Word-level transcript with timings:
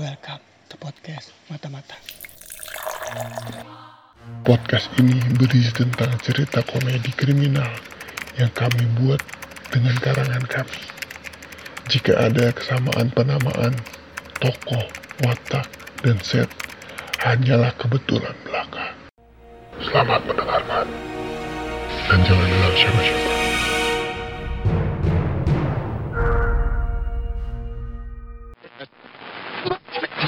Welcome 0.00 0.40
to 0.72 0.80
podcast 0.80 1.28
mata-mata. 1.52 1.92
Podcast 4.48 4.88
ini 4.96 5.20
berisi 5.36 5.68
tentang 5.76 6.16
cerita 6.24 6.64
komedi 6.64 7.12
kriminal 7.12 7.68
yang 8.40 8.48
kami 8.56 8.80
buat 8.96 9.20
dengan 9.68 9.92
karangan 10.00 10.40
kami. 10.48 10.80
Jika 11.92 12.16
ada 12.16 12.48
kesamaan 12.48 13.12
penamaan, 13.12 13.76
tokoh, 14.40 14.88
watak, 15.20 15.68
dan 16.00 16.16
set, 16.24 16.48
hanyalah 17.20 17.76
kebetulan 17.76 18.32
belaka. 18.48 18.96
Selamat 19.84 20.24
mendengarkan. 20.24 20.88
Dan 22.08 22.18
jangan 22.24 22.46
bilang 22.48 22.72
siapa-siapa. 22.72 23.40
smoke. 29.64 30.19